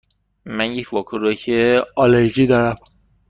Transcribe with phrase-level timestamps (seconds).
[0.45, 1.49] من یک واکنش
[1.95, 2.75] آلرژی دارم.